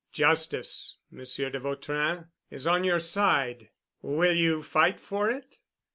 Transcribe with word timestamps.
"Justice, 0.11 0.97
Monsieur 1.11 1.51
de 1.51 1.59
Vautrin, 1.59 2.25
is 2.49 2.65
on 2.65 2.83
your 2.83 2.97
side. 2.97 3.69
Will 4.01 4.33
you 4.33 4.63
fight 4.63 4.99
for 4.99 5.29
it?" 5.29 5.57